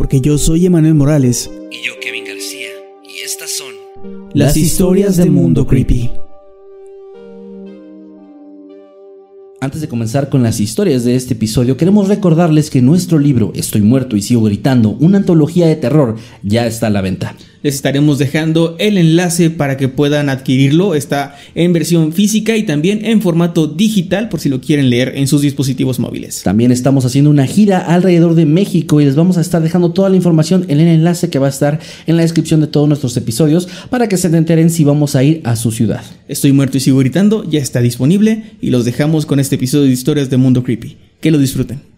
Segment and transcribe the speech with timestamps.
[0.00, 1.50] porque yo soy Emanuel Morales.
[1.70, 2.70] Y yo Kevin García.
[3.04, 3.74] Y estas son
[4.32, 6.10] Las historias del mundo creepy.
[9.60, 13.82] Antes de comenzar con las historias de este episodio, queremos recordarles que nuestro libro Estoy
[13.82, 17.36] muerto y sigo gritando, una antología de terror, ya está a la venta.
[17.62, 20.94] Les estaremos dejando el enlace para que puedan adquirirlo.
[20.94, 25.26] Está en versión física y también en formato digital por si lo quieren leer en
[25.26, 26.42] sus dispositivos móviles.
[26.42, 30.08] También estamos haciendo una gira alrededor de México y les vamos a estar dejando toda
[30.08, 33.16] la información en el enlace que va a estar en la descripción de todos nuestros
[33.18, 36.02] episodios para que se enteren si vamos a ir a su ciudad.
[36.28, 39.92] Estoy muerto y sigo gritando, ya está disponible y los dejamos con este episodio de
[39.92, 40.96] historias de Mundo Creepy.
[41.20, 41.89] Que lo disfruten.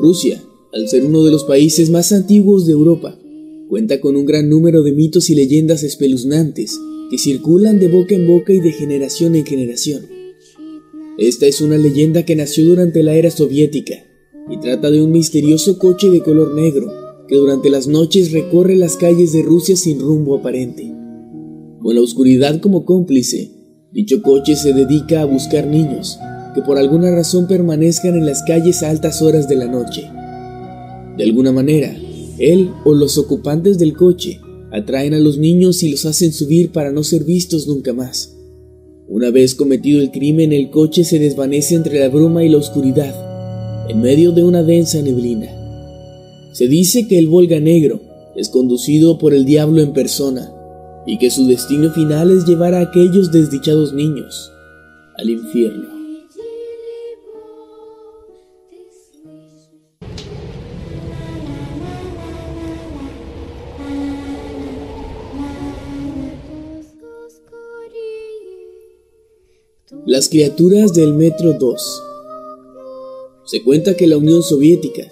[0.00, 3.18] Rusia, al ser uno de los países más antiguos de Europa,
[3.68, 6.78] cuenta con un gran número de mitos y leyendas espeluznantes
[7.10, 10.06] que circulan de boca en boca y de generación en generación.
[11.18, 14.02] Esta es una leyenda que nació durante la era soviética
[14.50, 16.90] y trata de un misterioso coche de color negro
[17.28, 20.90] que durante las noches recorre las calles de Rusia sin rumbo aparente.
[21.82, 23.50] Con la oscuridad como cómplice,
[23.92, 26.18] dicho coche se dedica a buscar niños
[26.54, 30.08] que por alguna razón permanezcan en las calles a altas horas de la noche.
[31.16, 31.94] De alguna manera,
[32.38, 34.40] él o los ocupantes del coche
[34.72, 38.36] atraen a los niños y los hacen subir para no ser vistos nunca más.
[39.08, 43.14] Una vez cometido el crimen, el coche se desvanece entre la bruma y la oscuridad,
[43.88, 45.48] en medio de una densa neblina.
[46.52, 48.00] Se dice que el Volga Negro
[48.36, 50.52] es conducido por el diablo en persona
[51.06, 54.52] y que su destino final es llevar a aquellos desdichados niños
[55.16, 55.99] al infierno.
[70.10, 72.02] Las criaturas del Metro 2
[73.44, 75.04] Se cuenta que la Unión Soviética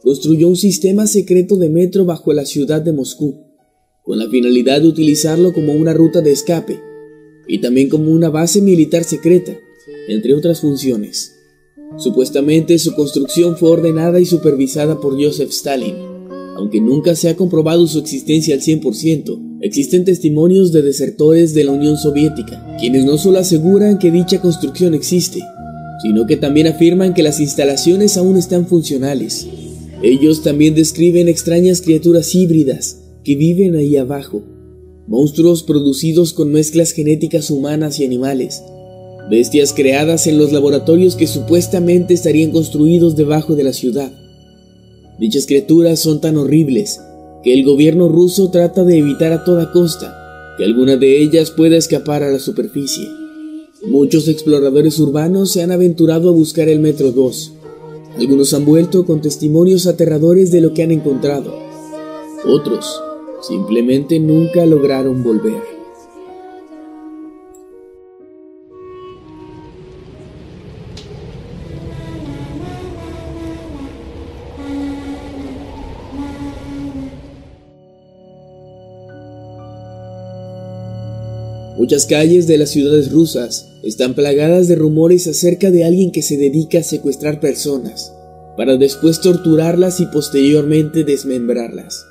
[0.00, 3.34] construyó un sistema secreto de metro bajo la ciudad de Moscú,
[4.04, 6.78] con la finalidad de utilizarlo como una ruta de escape
[7.48, 9.58] y también como una base militar secreta,
[10.06, 11.34] entre otras funciones.
[11.96, 15.96] Supuestamente su construcción fue ordenada y supervisada por Joseph Stalin,
[16.56, 21.72] aunque nunca se ha comprobado su existencia al 100%, existen testimonios de desertores de la
[21.72, 25.40] Unión Soviética, quienes no solo aseguran que dicha construcción existe,
[26.02, 29.46] sino que también afirman que las instalaciones aún están funcionales.
[30.02, 34.42] Ellos también describen extrañas criaturas híbridas que viven ahí abajo,
[35.06, 38.62] monstruos producidos con mezclas genéticas humanas y animales,
[39.30, 44.12] bestias creadas en los laboratorios que supuestamente estarían construidos debajo de la ciudad.
[45.18, 47.00] Dichas criaturas son tan horribles
[47.44, 50.16] que el gobierno ruso trata de evitar a toda costa
[50.56, 53.08] que alguna de ellas pueda escapar a la superficie.
[53.86, 57.52] Muchos exploradores urbanos se han aventurado a buscar el Metro 2.
[58.18, 61.54] Algunos han vuelto con testimonios aterradores de lo que han encontrado.
[62.46, 63.00] Otros
[63.46, 65.73] simplemente nunca lograron volver.
[81.84, 86.38] Muchas calles de las ciudades rusas están plagadas de rumores acerca de alguien que se
[86.38, 88.10] dedica a secuestrar personas,
[88.56, 92.06] para después torturarlas y posteriormente desmembrarlas,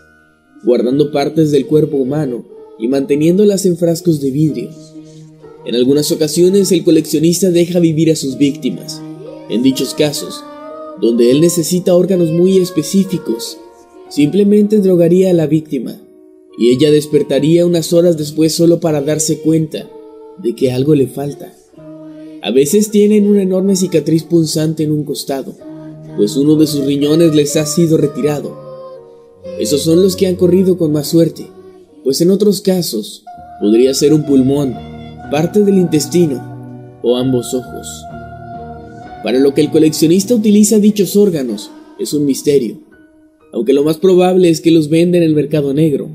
[0.64, 2.46] guardando partes del cuerpo humano
[2.78, 4.70] y manteniéndolas en frascos de vidrio.
[5.66, 9.02] En algunas ocasiones el coleccionista deja vivir a sus víctimas,
[9.50, 10.44] en dichos casos,
[11.02, 13.58] donde él necesita órganos muy específicos,
[14.08, 16.00] simplemente drogaría a la víctima
[16.58, 19.90] y ella despertaría unas horas después solo para darse cuenta
[20.38, 21.54] de que algo le falta.
[22.42, 25.56] A veces tienen una enorme cicatriz punzante en un costado,
[26.18, 28.62] pues uno de sus riñones les ha sido retirado.
[29.60, 31.48] Esos son los que han corrido con más suerte,
[32.04, 33.24] pues en otros casos
[33.60, 34.76] podría ser un pulmón,
[35.32, 37.88] parte del intestino o ambos ojos.
[39.24, 42.80] Para lo que el coleccionista utiliza dichos órganos es un misterio,
[43.54, 46.10] aunque lo más probable es que los venda en el mercado negro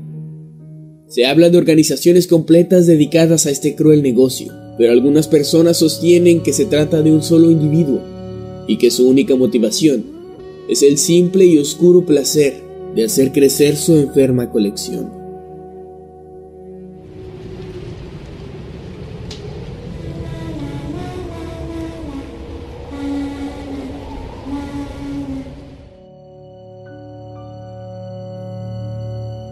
[1.09, 6.53] Se habla de organizaciones completas dedicadas a este cruel negocio, pero algunas personas sostienen que
[6.53, 7.99] se trata de un solo individuo
[8.67, 10.05] y que su única motivación
[10.69, 12.61] es el simple y oscuro placer
[12.95, 15.18] de hacer crecer su enferma colección.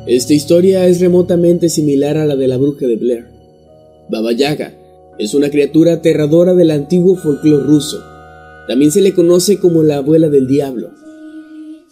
[0.07, 3.25] Esta historia es remotamente similar a la de la bruja de Blair.
[4.09, 4.73] Baba Yaga
[5.19, 8.01] es una criatura aterradora del antiguo folclore ruso.
[8.69, 10.91] También se le conoce como la abuela del diablo,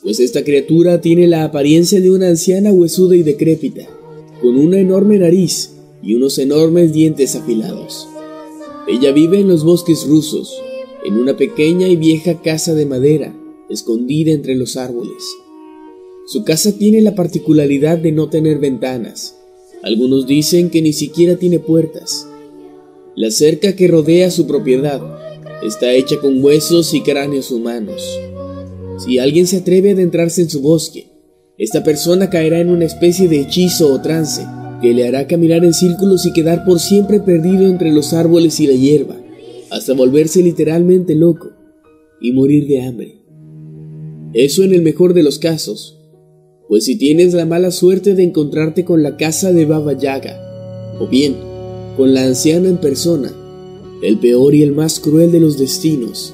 [0.01, 3.85] pues esta criatura tiene la apariencia de una anciana huesuda y decrépita,
[4.41, 8.07] con una enorme nariz y unos enormes dientes afilados.
[8.88, 10.56] Ella vive en los bosques rusos,
[11.03, 13.35] en una pequeña y vieja casa de madera,
[13.69, 15.23] escondida entre los árboles.
[16.27, 19.38] Su casa tiene la particularidad de no tener ventanas.
[19.83, 22.27] Algunos dicen que ni siquiera tiene puertas.
[23.16, 25.01] La cerca que rodea su propiedad
[25.63, 28.01] está hecha con huesos y cráneos humanos.
[29.06, 31.12] Si alguien se atreve a adentrarse en su bosque,
[31.60, 34.45] esta persona caerá en una especie de hechizo o trance
[34.81, 38.66] que le hará caminar en círculos y quedar por siempre perdido entre los árboles y
[38.66, 39.16] la hierba,
[39.69, 41.51] hasta volverse literalmente loco
[42.19, 43.22] y morir de hambre.
[44.33, 46.00] Eso en el mejor de los casos,
[46.67, 50.39] pues si tienes la mala suerte de encontrarte con la casa de Baba Yaga,
[51.00, 51.35] o bien
[51.95, 53.31] con la anciana en persona,
[54.01, 56.33] el peor y el más cruel de los destinos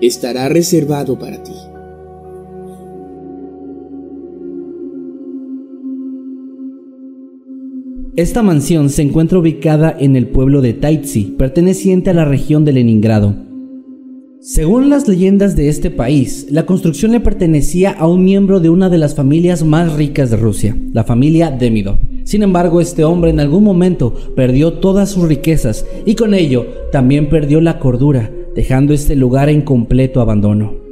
[0.00, 1.52] estará reservado para ti.
[8.16, 12.72] Esta mansión se encuentra ubicada en el pueblo de Taitsi, perteneciente a la región de
[12.72, 13.34] Leningrado,
[14.46, 18.90] según las leyendas de este país, la construcción le pertenecía a un miembro de una
[18.90, 21.96] de las familias más ricas de Rusia, la familia Demidov.
[22.24, 27.30] Sin embargo, este hombre en algún momento perdió todas sus riquezas y con ello también
[27.30, 30.83] perdió la cordura, dejando este lugar en completo abandono.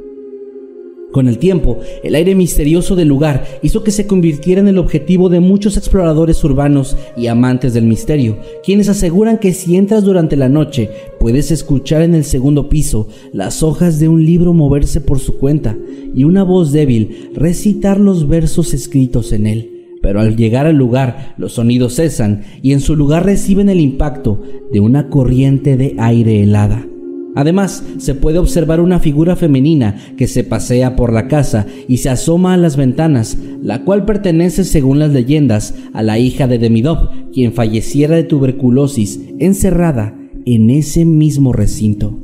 [1.13, 5.29] Con el tiempo, el aire misterioso del lugar hizo que se convirtiera en el objetivo
[5.29, 10.49] de muchos exploradores urbanos y amantes del misterio, quienes aseguran que si entras durante la
[10.49, 10.89] noche,
[11.19, 15.77] puedes escuchar en el segundo piso las hojas de un libro moverse por su cuenta
[16.15, 19.69] y una voz débil recitar los versos escritos en él.
[20.01, 24.41] Pero al llegar al lugar, los sonidos cesan y en su lugar reciben el impacto
[24.71, 26.87] de una corriente de aire helada.
[27.35, 32.09] Además, se puede observar una figura femenina que se pasea por la casa y se
[32.09, 37.09] asoma a las ventanas, la cual pertenece, según las leyendas, a la hija de Demidov,
[37.31, 40.15] quien falleciera de tuberculosis encerrada
[40.45, 42.22] en ese mismo recinto.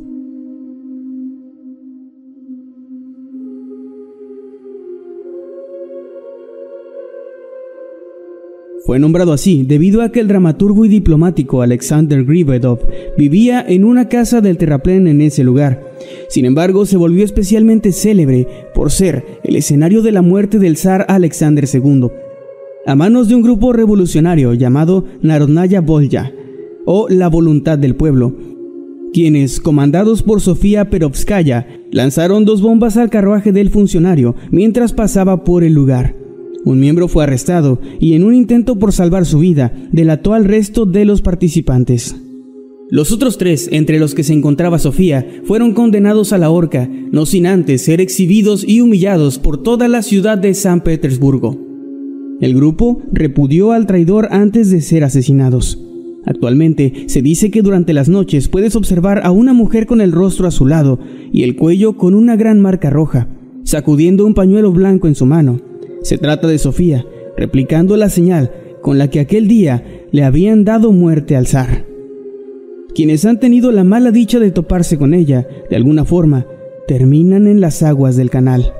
[8.89, 12.79] Fue nombrado así debido a que el dramaturgo y diplomático Alexander Grivedov
[13.19, 15.93] vivía en una casa del terraplén en ese lugar.
[16.27, 21.05] Sin embargo, se volvió especialmente célebre por ser el escenario de la muerte del zar
[21.07, 22.07] Alexander II,
[22.87, 26.33] a manos de un grupo revolucionario llamado Narodnaya Volya,
[26.87, 28.33] o la voluntad del pueblo,
[29.13, 35.63] quienes, comandados por Sofía Perovskaya, lanzaron dos bombas al carruaje del funcionario mientras pasaba por
[35.63, 36.18] el lugar.
[36.65, 40.85] Un miembro fue arrestado y en un intento por salvar su vida, delató al resto
[40.85, 42.15] de los participantes.
[42.91, 47.27] Los otros tres, entre los que se encontraba Sofía, fueron condenados a la horca, no
[47.27, 51.55] sin antes ser exhibidos y humillados por toda la ciudad de San Petersburgo.
[52.41, 55.79] El grupo repudió al traidor antes de ser asesinados.
[56.25, 60.47] Actualmente se dice que durante las noches puedes observar a una mujer con el rostro
[60.47, 60.99] azulado
[61.31, 63.27] y el cuello con una gran marca roja,
[63.63, 65.68] sacudiendo un pañuelo blanco en su mano.
[66.01, 67.05] Se trata de Sofía,
[67.37, 68.51] replicando la señal
[68.81, 71.85] con la que aquel día le habían dado muerte al zar.
[72.95, 76.47] Quienes han tenido la mala dicha de toparse con ella, de alguna forma,
[76.87, 78.73] terminan en las aguas del canal.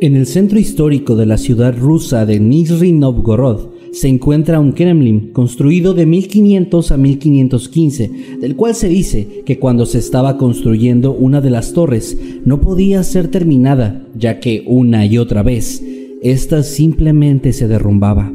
[0.00, 5.32] En el centro histórico de la ciudad rusa de Nizhny Novgorod se encuentra un Kremlin
[5.32, 11.42] construido de 1500 a 1515, del cual se dice que cuando se estaba construyendo una
[11.42, 15.84] de las torres no podía ser terminada, ya que una y otra vez
[16.22, 18.32] ésta simplemente se derrumbaba.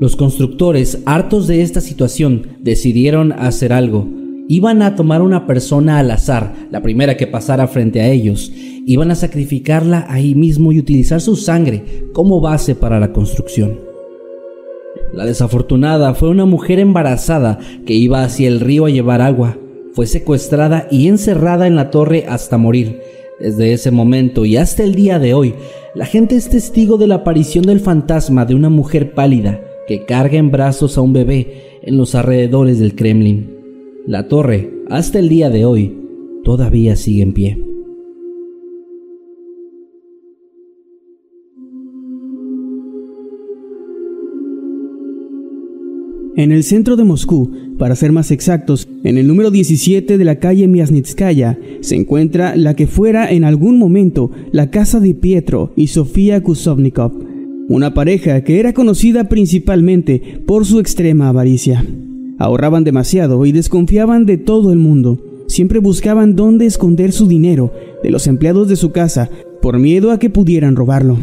[0.00, 4.08] Los constructores, hartos de esta situación, decidieron hacer algo.
[4.48, 8.52] Iban a tomar una persona al azar, la primera que pasara frente a ellos,
[8.86, 13.93] iban a sacrificarla ahí mismo y utilizar su sangre como base para la construcción.
[15.14, 19.58] La desafortunada fue una mujer embarazada que iba hacia el río a llevar agua.
[19.92, 23.00] fue secuestrada y encerrada en la torre hasta morir.
[23.38, 25.54] Desde ese momento y hasta el día de hoy,
[25.94, 30.36] la gente es testigo de la aparición del fantasma de una mujer pálida que carga
[30.36, 33.56] en brazos a un bebé en los alrededores del Kremlin.
[34.04, 35.96] La torre, hasta el día de hoy,
[36.42, 37.73] todavía sigue en pie.
[46.36, 50.40] En el centro de Moscú, para ser más exactos, en el número 17 de la
[50.40, 55.86] calle Miasnitskaya, se encuentra la que fuera en algún momento la casa de Pietro y
[55.86, 57.12] Sofía Kusovnikov,
[57.68, 61.86] una pareja que era conocida principalmente por su extrema avaricia.
[62.38, 65.20] Ahorraban demasiado y desconfiaban de todo el mundo.
[65.46, 67.72] Siempre buscaban dónde esconder su dinero
[68.02, 69.30] de los empleados de su casa
[69.62, 71.16] por miedo a que pudieran robarlo.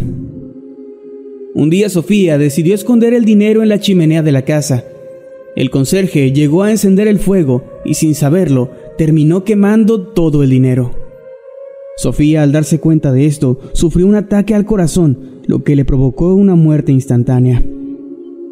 [1.53, 4.85] Un día Sofía decidió esconder el dinero en la chimenea de la casa
[5.55, 10.91] el conserje llegó a encender el fuego y sin saberlo terminó quemando todo el dinero.
[11.97, 16.33] Sofía al darse cuenta de esto sufrió un ataque al corazón, lo que le provocó
[16.33, 17.63] una muerte instantánea.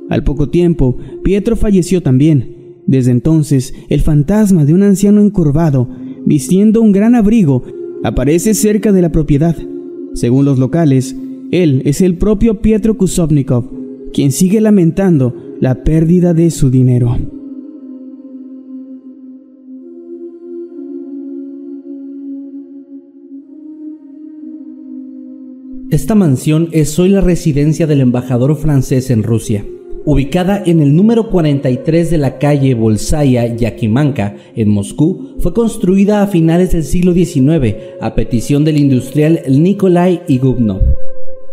[0.10, 2.76] Al poco tiempo, Pietro falleció también.
[2.86, 5.88] Desde entonces, el fantasma de un anciano encorvado,
[6.26, 7.64] vistiendo un gran abrigo,
[8.04, 9.56] aparece cerca de la propiedad.
[10.14, 11.16] Según los locales,
[11.52, 13.66] él es el propio Pietro Kusovnikov,
[14.12, 17.18] quien sigue lamentando la pérdida de su dinero.
[25.92, 29.66] Esta mansión es hoy la residencia del embajador francés en Rusia.
[30.06, 36.28] Ubicada en el número 43 de la calle Bolsaya Yakimanka, en Moscú, fue construida a
[36.28, 40.80] finales del siglo XIX a petición del industrial Nikolai Igubnov.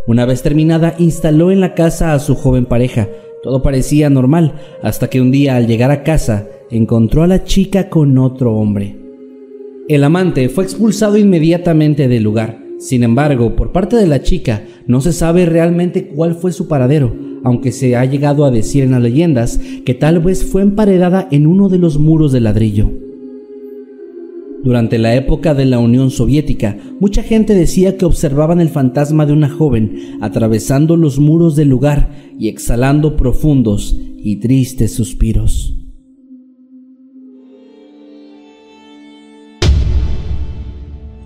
[0.07, 3.09] Una vez terminada, instaló en la casa a su joven pareja,
[3.47, 7.89] todo parecía normal hasta que un día al llegar a casa encontró a la chica
[7.89, 8.97] con otro hombre.
[9.87, 12.59] El amante fue expulsado inmediatamente del lugar.
[12.81, 17.15] Sin embargo, por parte de la chica no se sabe realmente cuál fue su paradero,
[17.45, 21.47] aunque se ha llegado a decir en las leyendas que tal vez fue emparedada en
[21.47, 23.06] uno de los muros de ladrillo.
[24.67, 29.33] Durante la época de la Unión Soviética, mucha gente decía que observaban el fantasma de
[29.33, 35.79] una joven atravesando los muros del lugar y exhalando profundos y tristes suspiros.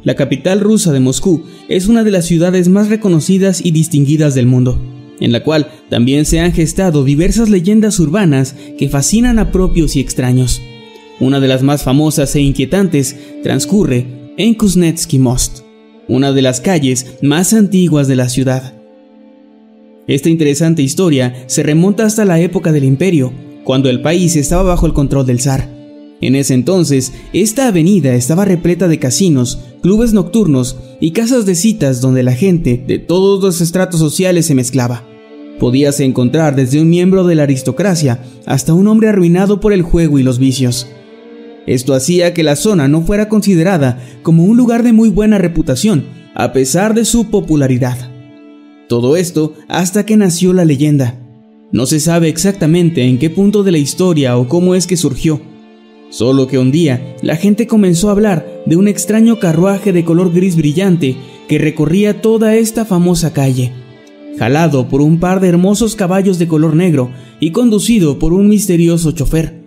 [0.04, 4.44] La capital rusa de Moscú es una de las ciudades más reconocidas y distinguidas del
[4.44, 4.78] mundo,
[5.18, 10.00] en la cual también se han gestado diversas leyendas urbanas que fascinan a propios y
[10.00, 10.60] extraños.
[11.20, 15.60] Una de las más famosas e inquietantes transcurre en Kuznetsky Most,
[16.08, 18.72] una de las calles más antiguas de la ciudad.
[20.06, 23.32] Esta interesante historia se remonta hasta la época del imperio,
[23.64, 25.68] cuando el país estaba bajo el control del zar.
[26.22, 32.00] En ese entonces, esta avenida estaba repleta de casinos, clubes nocturnos y casas de citas
[32.00, 35.04] donde la gente de todos los estratos sociales se mezclaba.
[35.58, 40.18] Podías encontrar desde un miembro de la aristocracia hasta un hombre arruinado por el juego
[40.18, 40.86] y los vicios.
[41.70, 46.04] Esto hacía que la zona no fuera considerada como un lugar de muy buena reputación,
[46.34, 48.10] a pesar de su popularidad.
[48.88, 51.20] Todo esto hasta que nació la leyenda.
[51.70, 55.42] No se sabe exactamente en qué punto de la historia o cómo es que surgió,
[56.10, 60.32] solo que un día la gente comenzó a hablar de un extraño carruaje de color
[60.32, 61.14] gris brillante
[61.46, 63.70] que recorría toda esta famosa calle,
[64.40, 69.12] jalado por un par de hermosos caballos de color negro y conducido por un misterioso
[69.12, 69.59] chofer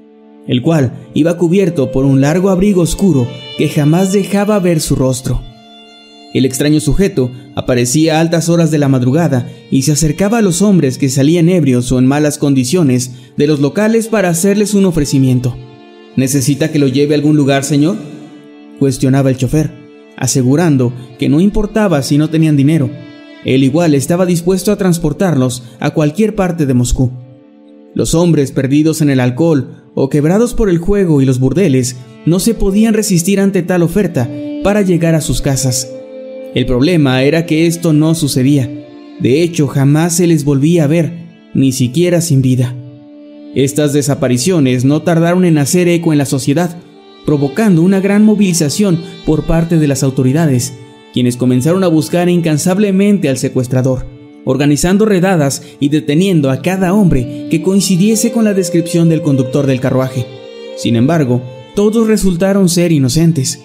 [0.48, 5.42] el cual iba cubierto por un largo abrigo oscuro que jamás dejaba ver su rostro.
[6.34, 10.64] El extraño sujeto aparecía a altas horas de la madrugada y se acercaba a los
[10.64, 15.56] hombres que salían ebrios o en malas condiciones de los locales para hacerles un ofrecimiento.
[16.16, 17.98] ¿Necesita que lo lleve a algún lugar, señor?
[18.80, 19.72] cuestionaba el chofer,
[20.18, 22.90] asegurando que no importaba si no tenían dinero.
[23.46, 27.12] Él igual estaba dispuesto a transportarlos a cualquier parte de Moscú.
[27.94, 31.96] Los hombres perdidos en el alcohol o quebrados por el juego y los burdeles
[32.26, 34.30] no se podían resistir ante tal oferta
[34.64, 35.92] para llegar a sus casas.
[36.56, 38.70] El problema era que esto no sucedía.
[39.20, 41.14] De hecho, jamás se les volvía a ver,
[41.54, 42.76] ni siquiera sin vida.
[43.56, 46.78] Estas desapariciones no tardaron en hacer eco en la sociedad,
[47.26, 50.74] provocando una gran movilización por parte de las autoridades,
[51.14, 54.13] quienes comenzaron a buscar incansablemente al secuestrador
[54.46, 59.80] organizando redadas y deteniendo a cada hombre que coincidiese con la descripción del conductor del
[59.80, 60.26] carruaje.
[60.78, 61.42] Sin embargo,
[61.76, 63.64] todos resultaron ser inocentes.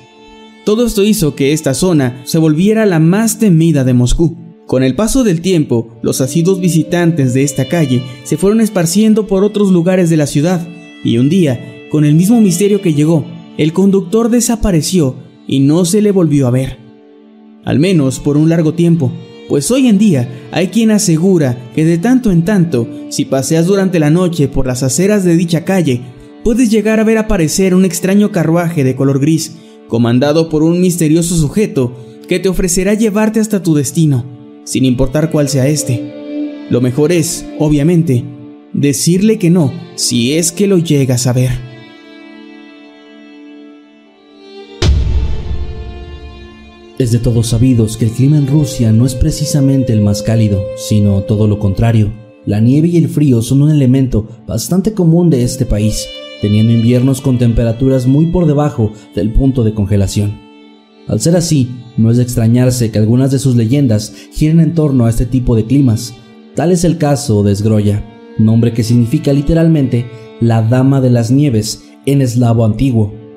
[0.64, 4.36] Todo esto hizo que esta zona se volviera la más temida de Moscú.
[4.66, 9.44] Con el paso del tiempo, los asiduos visitantes de esta calle se fueron esparciendo por
[9.44, 10.66] otros lugares de la ciudad,
[11.02, 13.24] y un día, con el mismo misterio que llegó,
[13.56, 15.16] el conductor desapareció
[15.46, 16.76] y no se le volvió a ver.
[17.64, 19.10] Al menos por un largo tiempo,
[19.48, 23.98] pues hoy en día hay quien asegura que de tanto en tanto, si paseas durante
[23.98, 26.02] la noche por las aceras de dicha calle,
[26.44, 29.56] puedes llegar a ver aparecer un extraño carruaje de color gris,
[29.88, 31.96] comandado por un misterioso sujeto
[32.28, 34.24] que te ofrecerá llevarte hasta tu destino,
[34.64, 36.66] sin importar cuál sea este.
[36.70, 38.24] Lo mejor es, obviamente,
[38.74, 41.67] decirle que no si es que lo llegas a ver.
[46.98, 50.64] Es de todos sabidos que el clima en Rusia no es precisamente el más cálido,
[50.76, 52.12] sino todo lo contrario.
[52.44, 56.08] La nieve y el frío son un elemento bastante común de este país,
[56.42, 60.40] teniendo inviernos con temperaturas muy por debajo del punto de congelación.
[61.06, 65.06] Al ser así, no es de extrañarse que algunas de sus leyendas giren en torno
[65.06, 66.14] a este tipo de climas.
[66.56, 68.04] Tal es el caso de Sgroya,
[68.38, 70.06] nombre que significa literalmente
[70.40, 73.27] la Dama de las Nieves en eslavo antiguo.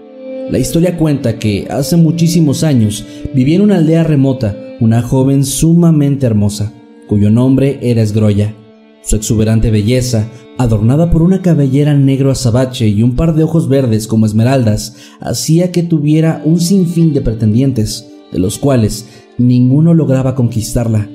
[0.51, 6.25] La historia cuenta que hace muchísimos años vivía en una aldea remota una joven sumamente
[6.25, 6.73] hermosa,
[7.07, 8.53] cuyo nombre era Esgroya.
[9.01, 10.27] Su exuberante belleza,
[10.57, 15.71] adornada por una cabellera negro azabache y un par de ojos verdes como esmeraldas, hacía
[15.71, 19.05] que tuviera un sinfín de pretendientes, de los cuales
[19.37, 21.07] ninguno lograba conquistarla.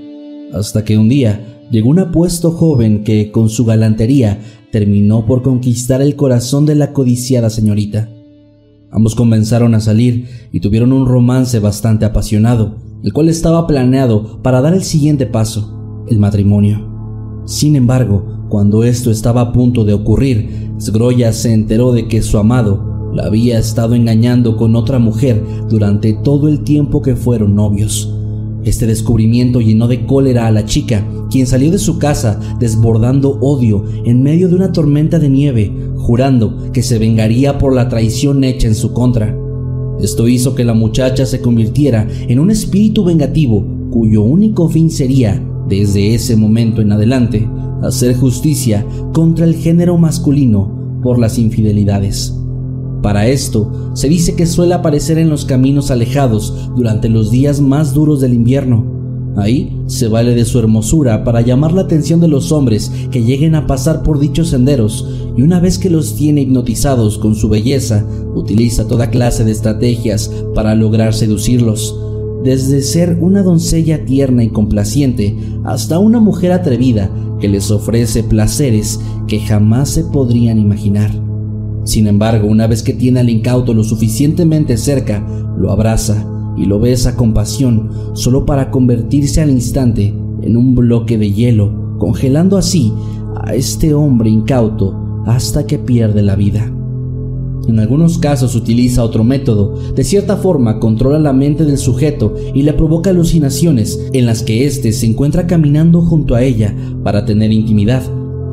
[0.55, 4.41] Hasta que un día llegó un apuesto joven que, con su galantería,
[4.73, 8.09] terminó por conquistar el corazón de la codiciada señorita.
[8.91, 14.61] Ambos comenzaron a salir y tuvieron un romance bastante apasionado, el cual estaba planeado para
[14.61, 17.43] dar el siguiente paso, el matrimonio.
[17.47, 22.39] Sin embargo, cuando esto estaba a punto de ocurrir, Sgroya se enteró de que su
[22.39, 28.13] amado la había estado engañando con otra mujer durante todo el tiempo que fueron novios.
[28.67, 33.85] Este descubrimiento llenó de cólera a la chica, quien salió de su casa desbordando odio
[34.05, 38.67] en medio de una tormenta de nieve, jurando que se vengaría por la traición hecha
[38.67, 39.39] en su contra.
[40.01, 45.41] Esto hizo que la muchacha se convirtiera en un espíritu vengativo cuyo único fin sería,
[45.69, 47.49] desde ese momento en adelante,
[47.83, 52.35] hacer justicia contra el género masculino por las infidelidades.
[53.07, 57.95] Para esto, se dice que suele aparecer en los caminos alejados durante los días más
[57.95, 58.85] duros del invierno.
[59.37, 63.55] Ahí se vale de su hermosura para llamar la atención de los hombres que lleguen
[63.55, 68.05] a pasar por dichos senderos y una vez que los tiene hipnotizados con su belleza,
[68.35, 71.97] utiliza toda clase de estrategias para lograr seducirlos,
[72.43, 78.99] desde ser una doncella tierna y complaciente hasta una mujer atrevida que les ofrece placeres
[79.29, 81.26] que jamás se podrían imaginar.
[81.87, 85.25] Sin embargo, una vez que tiene al incauto lo suficientemente cerca,
[85.57, 91.17] lo abraza y lo besa con pasión, solo para convertirse al instante en un bloque
[91.17, 92.93] de hielo, congelando así
[93.41, 96.73] a este hombre incauto hasta que pierde la vida.
[97.69, 102.63] En algunos casos utiliza otro método, de cierta forma controla la mente del sujeto y
[102.63, 107.53] le provoca alucinaciones en las que éste se encuentra caminando junto a ella para tener
[107.53, 108.03] intimidad,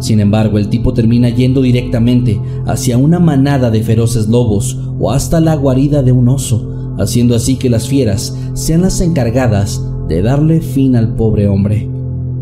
[0.03, 5.39] sin embargo, el tipo termina yendo directamente hacia una manada de feroces lobos o hasta
[5.39, 10.59] la guarida de un oso, haciendo así que las fieras sean las encargadas de darle
[10.59, 11.89] fin al pobre hombre.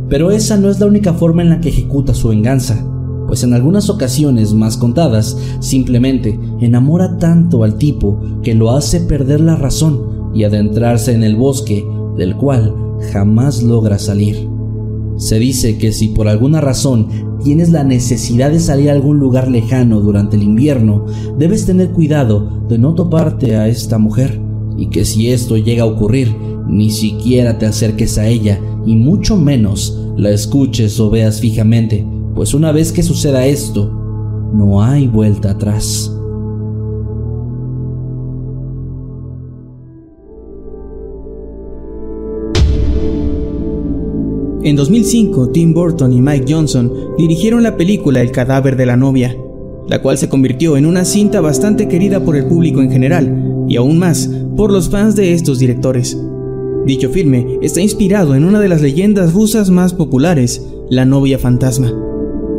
[0.10, 2.84] Pero esa no es la única forma en la que ejecuta su venganza,
[3.28, 9.39] pues en algunas ocasiones más contadas simplemente enamora tanto al tipo que lo hace perder
[9.39, 11.86] la razón y adentrarse en el bosque
[12.17, 12.74] del cual
[13.13, 14.50] jamás logra salir.
[15.17, 17.08] Se dice que si por alguna razón
[17.43, 21.06] tienes la necesidad de salir a algún lugar lejano durante el invierno,
[21.38, 24.39] debes tener cuidado de no toparte a esta mujer
[24.77, 26.36] y que si esto llega a ocurrir,
[26.67, 32.54] ni siquiera te acerques a ella y mucho menos la escuches o veas fijamente, pues
[32.54, 33.91] una vez que suceda esto,
[34.54, 36.12] no hay vuelta atrás.
[44.63, 49.36] En 2005, Tim Burton y Mike Johnson dirigieron la película El cadáver de la novia,
[49.88, 53.78] la cual se convirtió en una cinta bastante querida por el público en general y
[53.78, 56.15] aún más por los fans de estos directores.
[56.86, 61.91] Dicho filme está inspirado en una de las leyendas rusas más populares, la novia fantasma.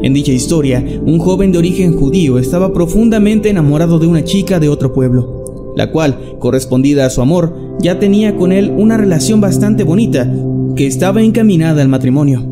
[0.03, 4.69] En dicha historia, un joven de origen judío estaba profundamente enamorado de una chica de
[4.69, 9.85] otro pueblo, la cual, correspondida a su amor, ya tenía con él una relación bastante
[9.85, 10.29] bonita
[10.77, 12.49] que estaba encaminada al matrimonio.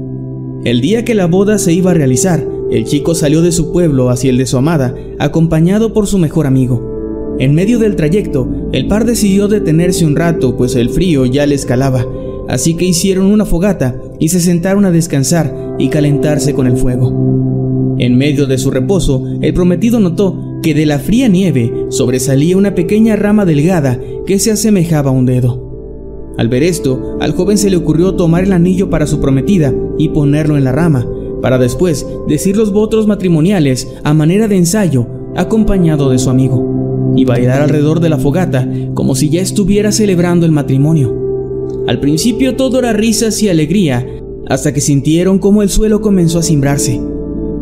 [0.64, 4.10] El día que la boda se iba a realizar, el chico salió de su pueblo
[4.10, 7.36] hacia el de su amada, acompañado por su mejor amigo.
[7.38, 11.54] En medio del trayecto, el par decidió detenerse un rato, pues el frío ya le
[11.54, 12.04] escalaba,
[12.48, 17.96] así que hicieron una fogata y se sentaron a descansar y calentarse con el fuego.
[17.98, 22.74] En medio de su reposo, el prometido notó que de la fría nieve sobresalía una
[22.74, 25.69] pequeña rama delgada que se asemejaba a un dedo.
[26.40, 30.08] Al ver esto, al joven se le ocurrió tomar el anillo para su prometida y
[30.08, 31.06] ponerlo en la rama,
[31.42, 37.26] para después decir los votos matrimoniales a manera de ensayo, acompañado de su amigo, y
[37.26, 41.14] bailar alrededor de la fogata como si ya estuviera celebrando el matrimonio.
[41.86, 44.06] Al principio todo era risas y alegría,
[44.48, 47.02] hasta que sintieron como el suelo comenzó a cimbrarse,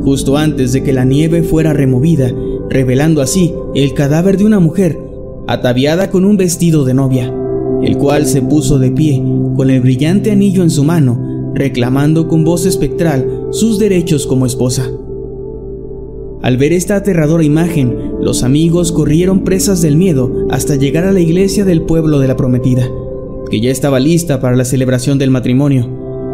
[0.05, 2.31] justo antes de que la nieve fuera removida,
[2.71, 5.01] revelando así el cadáver de una mujer,
[5.49, 7.35] ataviada con un vestido de novia,
[7.83, 9.23] el cual se puso de pie,
[9.57, 14.91] con el brillante anillo en su mano, reclamando con voz espectral sus derechos como esposa.
[16.43, 21.21] Al ver esta aterradora imagen, los amigos corrieron presas del miedo hasta llegar a la
[21.21, 22.89] iglesia del pueblo de la prometida,
[23.51, 25.89] que ya estaba lista para la celebración del matrimonio.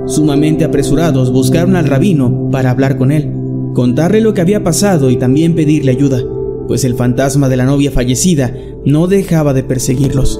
[0.07, 3.33] Sumamente apresurados buscaron al rabino para hablar con él,
[3.73, 6.23] contarle lo que había pasado y también pedirle ayuda,
[6.69, 8.55] pues el fantasma de la novia fallecida
[8.85, 10.39] no dejaba de perseguirlos.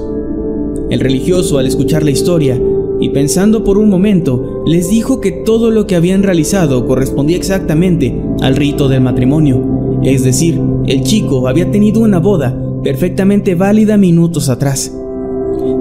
[0.95, 2.57] El religioso, al escuchar la historia,
[3.01, 8.17] y pensando por un momento, les dijo que todo lo que habían realizado correspondía exactamente
[8.39, 14.47] al rito del matrimonio, es decir, el chico había tenido una boda perfectamente válida minutos
[14.47, 14.97] atrás.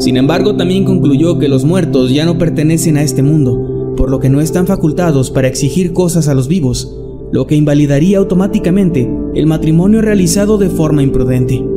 [0.00, 4.18] Sin embargo, también concluyó que los muertos ya no pertenecen a este mundo, por lo
[4.18, 6.92] que no están facultados para exigir cosas a los vivos,
[7.31, 11.73] lo que invalidaría automáticamente el matrimonio realizado de forma imprudente.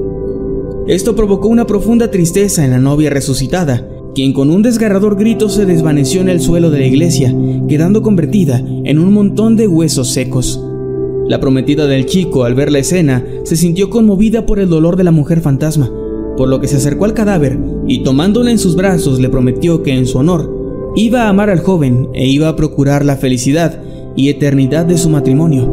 [0.88, 5.66] Esto provocó una profunda tristeza en la novia resucitada, quien con un desgarrador grito se
[5.66, 7.36] desvaneció en el suelo de la iglesia,
[7.68, 10.64] quedando convertida en un montón de huesos secos.
[11.28, 15.04] La prometida del chico, al ver la escena, se sintió conmovida por el dolor de
[15.04, 15.92] la mujer fantasma,
[16.38, 19.94] por lo que se acercó al cadáver y tomándola en sus brazos le prometió que
[19.94, 23.82] en su honor iba a amar al joven e iba a procurar la felicidad
[24.16, 25.70] y eternidad de su matrimonio.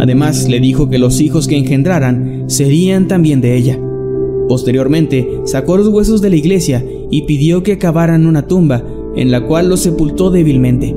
[0.00, 3.78] Además, le dijo que los hijos que engendraran serían también de ella.
[4.48, 8.84] Posteriormente, sacó los huesos de la iglesia y pidió que cavaran una tumba,
[9.16, 10.94] en la cual los sepultó débilmente.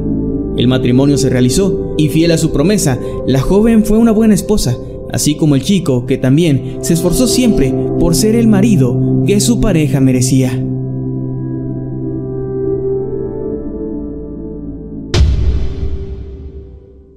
[0.57, 4.75] El matrimonio se realizó y fiel a su promesa, la joven fue una buena esposa,
[5.11, 9.61] así como el chico que también se esforzó siempre por ser el marido que su
[9.61, 10.51] pareja merecía.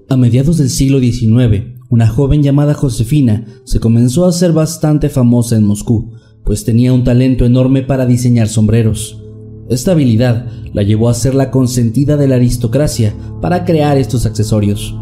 [0.09, 5.57] A mediados del siglo XIX, una joven llamada Josefina se comenzó a hacer bastante famosa
[5.57, 6.13] en Moscú,
[6.45, 9.23] pues tenía un talento enorme para diseñar sombreros.
[9.69, 14.95] Esta habilidad la llevó a ser la consentida de la aristocracia para crear estos accesorios.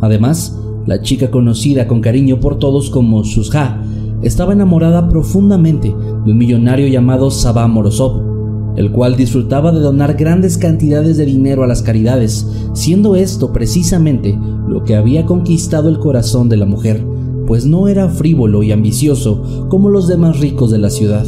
[0.00, 3.82] Además, la chica conocida con cariño por todos como Shuzha
[4.22, 8.32] estaba enamorada profundamente de un millonario llamado Sabah Morozov,
[8.76, 14.38] el cual disfrutaba de donar grandes cantidades de dinero a las caridades, siendo esto precisamente
[14.68, 17.04] lo que había conquistado el corazón de la mujer,
[17.46, 21.26] pues no era frívolo y ambicioso como los demás ricos de la ciudad.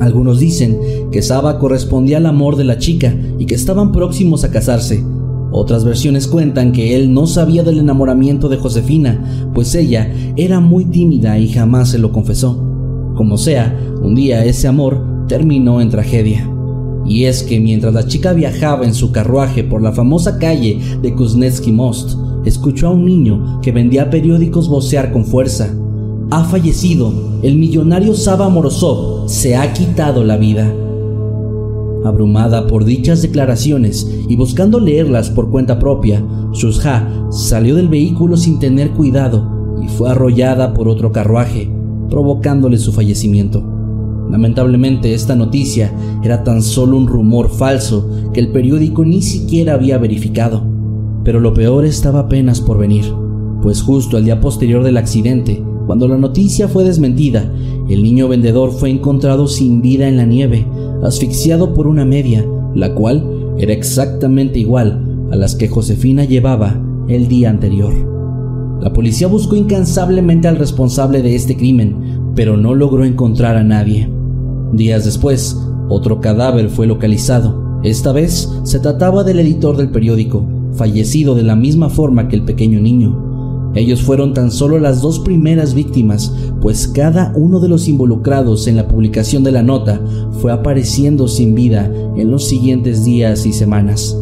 [0.00, 0.78] Algunos dicen
[1.12, 5.04] que Saba correspondía al amor de la chica y que estaban próximos a casarse.
[5.52, 10.84] Otras versiones cuentan que él no sabía del enamoramiento de Josefina, pues ella era muy
[10.84, 12.60] tímida y jamás se lo confesó.
[13.14, 16.50] Como sea, un día ese amor terminó en tragedia.
[17.06, 21.14] Y es que mientras la chica viajaba en su carruaje por la famosa calle de
[21.14, 25.74] Kuznetsky Most, escuchó a un niño que vendía periódicos vocear con fuerza.
[26.30, 30.72] Ha fallecido, el millonario Saba Morozov se ha quitado la vida.
[32.04, 38.58] Abrumada por dichas declaraciones y buscando leerlas por cuenta propia, Shuzha salió del vehículo sin
[38.58, 41.70] tener cuidado y fue arrollada por otro carruaje,
[42.10, 43.62] provocándole su fallecimiento.
[44.30, 49.98] Lamentablemente esta noticia era tan solo un rumor falso que el periódico ni siquiera había
[49.98, 50.73] verificado.
[51.24, 53.04] Pero lo peor estaba apenas por venir,
[53.62, 57.50] pues justo al día posterior del accidente, cuando la noticia fue desmentida,
[57.88, 60.66] el niño vendedor fue encontrado sin vida en la nieve,
[61.02, 67.28] asfixiado por una media, la cual era exactamente igual a las que Josefina llevaba el
[67.28, 67.92] día anterior.
[68.80, 74.08] La policía buscó incansablemente al responsable de este crimen, pero no logró encontrar a nadie.
[74.72, 75.58] Días después,
[75.88, 77.80] otro cadáver fue localizado.
[77.82, 80.44] Esta vez se trataba del editor del periódico,
[80.76, 83.72] fallecido de la misma forma que el pequeño niño.
[83.74, 88.76] Ellos fueron tan solo las dos primeras víctimas, pues cada uno de los involucrados en
[88.76, 90.00] la publicación de la nota
[90.40, 94.16] fue apareciendo sin vida en los siguientes días y semanas.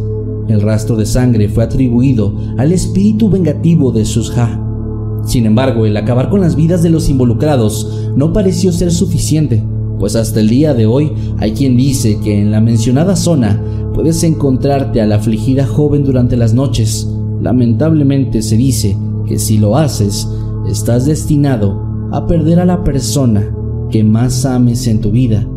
[0.47, 4.59] El rastro de sangre fue atribuido al espíritu vengativo de Shuzha.
[5.25, 9.63] Sin embargo, el acabar con las vidas de los involucrados no pareció ser suficiente,
[9.99, 13.61] pues hasta el día de hoy hay quien dice que en la mencionada zona
[13.93, 17.07] puedes encontrarte a la afligida joven durante las noches.
[17.41, 20.27] Lamentablemente se dice que si lo haces,
[20.67, 23.55] estás destinado a perder a la persona
[23.89, 25.47] que más ames en tu vida,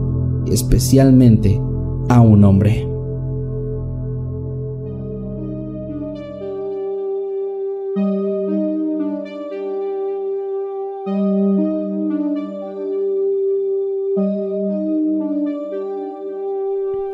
[0.46, 1.60] especialmente
[2.08, 2.95] a un hombre.